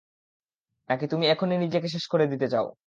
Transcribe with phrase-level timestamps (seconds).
[0.89, 2.67] নাকি তুমি এখনই নিজেকে শেষ করে দিতে চাও?